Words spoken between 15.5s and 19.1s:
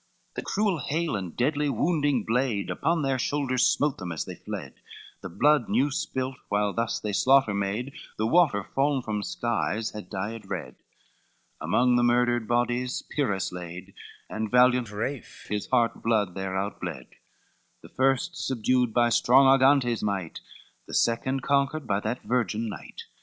heart blood there out bled, The first subdued by